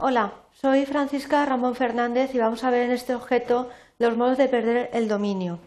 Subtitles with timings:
[0.00, 4.46] Hola, soy Francisca Ramón Fernández y vamos a ver en este objeto los modos de
[4.46, 5.58] perder el dominio.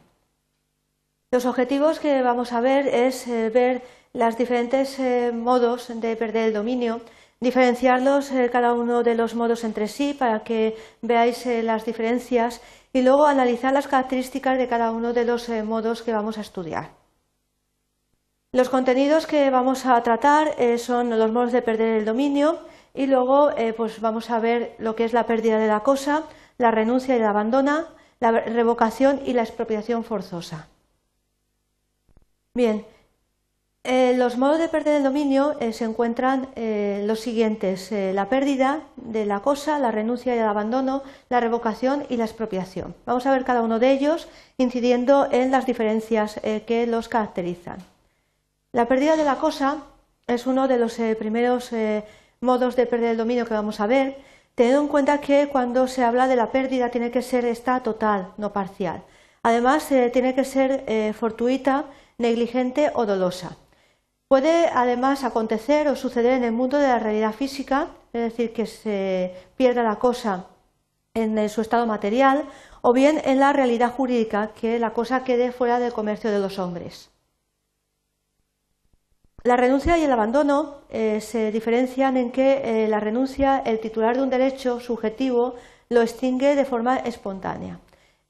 [1.31, 3.81] Los objetivos que vamos a ver es eh, ver
[4.13, 7.02] los diferentes eh, modos de perder el dominio,
[7.42, 12.62] diferenciarlos eh, cada uno de los modos entre sí para que veáis las diferencias
[12.94, 16.91] y luego analizar las características de cada uno de los modos que vamos a estudiar.
[18.54, 23.52] Los contenidos que vamos a tratar son los modos de perder el dominio y luego
[23.77, 26.23] pues vamos a ver lo que es la pérdida de la cosa,
[26.58, 27.86] la renuncia y el abandono,
[28.20, 30.68] la revocación y la expropiación forzosa.
[32.54, 32.85] Bien,
[33.84, 38.82] eh, los modos de perder el dominio eh, se encuentran eh, los siguientes, la pérdida
[38.96, 42.94] de la cosa, la renuncia y el abandono, la revocación y la expropiación.
[43.05, 44.27] Vamos a ver cada uno de ellos
[44.58, 47.80] incidiendo en las diferencias que los caracterizan.
[48.71, 49.77] La pérdida de la cosa
[50.27, 51.71] es uno de los primeros
[52.41, 54.18] modos de perder el dominio que vamos a ver,
[54.55, 58.34] teniendo en cuenta que cuando se habla de la pérdida tiene que ser esta total,
[58.38, 59.04] no parcial.
[59.43, 61.85] Además, tiene que ser fortuita
[62.18, 63.57] negligente o dolosa.
[64.27, 68.66] Puede además acontecer o suceder en el mundo de la realidad física, es decir, que
[68.66, 70.47] se pierda la cosa
[71.13, 72.45] en su estado material,
[72.81, 76.57] o bien en la realidad jurídica, que la cosa quede fuera del comercio de los
[76.57, 77.10] hombres.
[79.44, 84.16] La renuncia y el abandono eh, se diferencian en que eh, la renuncia, el titular
[84.16, 85.56] de un derecho subjetivo,
[85.89, 87.80] lo extingue de forma espontánea.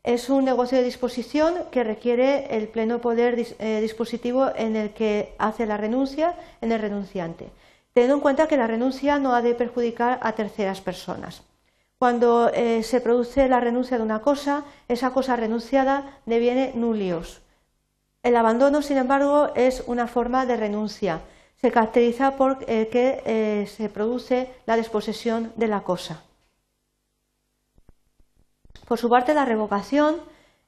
[0.04, 5.36] Es un negocio de disposición que requiere el pleno poder eh, dispositivo en el que
[5.38, 7.50] hace la renuncia en el renunciante,
[7.94, 11.44] teniendo en cuenta que la renuncia no ha de perjudicar a terceras personas.
[12.00, 12.50] Cuando
[12.82, 17.44] se produce la renuncia de una cosa, esa cosa renunciada deviene nulios.
[18.24, 21.22] El abandono, sin embargo, es una forma de renuncia.
[21.60, 26.24] Se caracteriza por eh, que se produce la desposesión de la cosa.
[28.92, 30.18] Por su parte, la revocación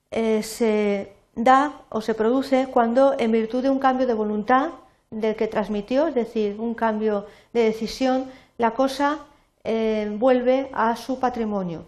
[0.10, 4.70] eh, se da o se produce cuando, en virtud de un cambio de voluntad
[5.10, 9.20] del que transmitió, es decir, un cambio de decisión, la cosa
[9.66, 11.84] eh, vuelve a su patrimonio.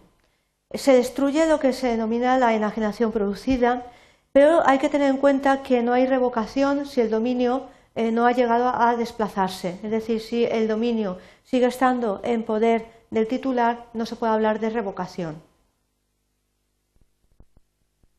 [0.73, 3.85] Se destruye lo que se denomina la enajenación producida,
[4.35, 8.25] pero hay que tener en cuenta que no hay revocación si el dominio eh, no
[8.25, 9.79] ha llegado a desplazarse.
[9.81, 14.59] Es decir, si el dominio sigue estando en poder del titular, no se puede hablar
[14.59, 15.41] de revocación.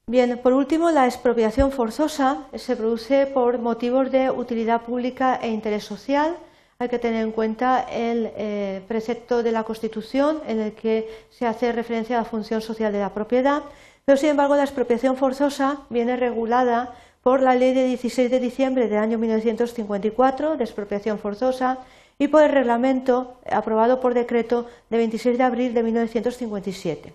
[0.06, 5.84] Bien, por último, la expropiación forzosa se produce por motivos de utilidad pública e interés
[5.84, 6.38] social.
[6.78, 11.46] Hay que tener en cuenta el eh, precepto de la Constitución en el que se
[11.46, 13.62] hace referencia a la función social de la propiedad,
[14.04, 18.88] pero sin embargo la expropiación forzosa viene regulada por la Ley de 16 de diciembre
[18.88, 21.78] del año 1954 de expropiación forzosa
[22.18, 27.14] y por el reglamento aprobado por decreto de 26 de abril de 1957.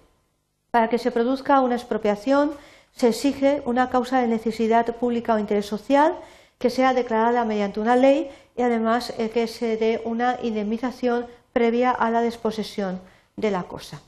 [0.71, 2.51] Para que se produzca una expropiación
[2.93, 6.15] se exige una causa de necesidad pública o interés social
[6.61, 11.91] que sea declarada mediante una ley y además eh, que se dé una indemnización previa
[11.91, 13.01] a la desposesión
[13.35, 14.01] de la cosa.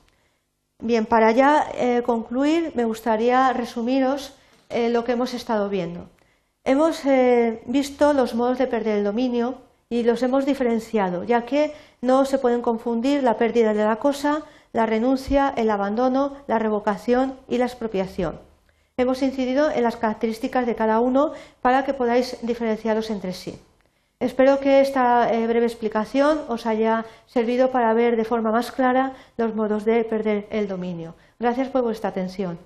[0.79, 4.35] Bien, para ya eh, concluir, me gustaría resumiros
[4.69, 6.09] eh, lo que hemos estado viendo.
[6.65, 7.01] Hemos
[7.65, 9.57] visto los modos de perder el dominio
[9.89, 14.43] y los hemos diferenciado, ya que no se pueden confundir la pérdida de la cosa,
[14.71, 18.39] la renuncia, el abandono, la revocación y la expropiación.
[18.95, 21.31] Hemos incidido en las características de cada uno
[21.63, 23.57] para que podáis diferenciarlos entre sí.
[24.19, 29.13] Espero que esta eh, breve explicación os haya servido para ver de forma más clara
[29.35, 31.15] los modos de perder el dominio.
[31.39, 32.59] Gracias por vuestra atención.